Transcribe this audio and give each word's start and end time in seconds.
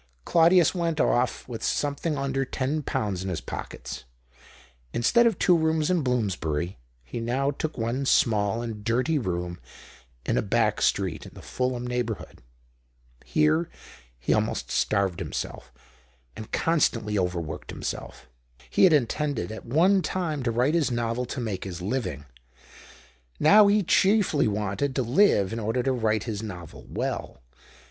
Claudius 0.25 0.73
went 0.73 0.99
off 0.99 1.47
with 1.47 1.61
something 1.63 2.17
under 2.17 2.43
ten 2.43 2.81
pounds 2.81 3.21
in 3.21 3.29
his 3.29 3.39
pockets. 3.39 4.05
Instead 4.93 5.27
of 5.27 5.37
two 5.37 5.55
rooms 5.55 5.91
in 5.91 6.01
Bloomsbury 6.01 6.79
he 7.03 7.19
now 7.19 7.51
took 7.51 7.77
one 7.77 8.03
small 8.07 8.63
and 8.63 8.83
dirty 8.83 9.19
room 9.19 9.59
in 10.25 10.39
a 10.39 10.41
back 10.41 10.81
street 10.81 11.27
in 11.27 11.35
the 11.35 11.41
Ful 11.43 11.73
ham 11.73 11.85
neighbourhood. 11.85 12.41
Here 13.23 13.69
he 14.17 14.33
almost 14.33 14.71
starved 14.71 15.21
88 15.21 15.25
THE 15.25 15.29
OCTAVE 15.35 15.35
OF 15.35 15.41
CLAUDIUS. 15.51 15.65
himself 15.67 15.75
and 16.35 16.51
constantly 16.51 17.19
overworked 17.19 17.69
himself. 17.69 18.27
He 18.71 18.85
had 18.85 18.93
intended 18.93 19.51
at 19.51 19.67
one 19.67 20.01
time 20.01 20.41
to 20.41 20.49
write 20.49 20.73
his 20.73 20.89
novel 20.89 21.25
to 21.27 21.39
make 21.39 21.63
his 21.63 21.79
living; 21.79 22.25
now 23.39 23.67
he 23.67 23.83
chiefly 23.83 24.47
wanted 24.47 24.95
to 24.95 25.03
live 25.03 25.53
in 25.53 25.59
order 25.59 25.83
to 25.83 25.91
write 25.91 26.23
his 26.23 26.41
novel 26.41 26.87
well. 26.89 27.43